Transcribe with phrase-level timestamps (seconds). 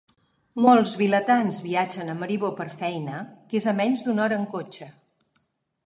[0.65, 4.91] Molts vilatans viatgen a Maribor per feina, que és a menys d'una hora en cotxe.